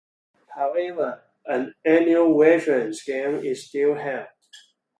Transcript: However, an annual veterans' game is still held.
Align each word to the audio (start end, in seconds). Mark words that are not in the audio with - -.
However, 0.55 1.21
an 1.45 1.75
annual 1.85 2.35
veterans' 2.39 3.03
game 3.03 3.35
is 3.35 3.67
still 3.67 3.93
held. 3.93 4.29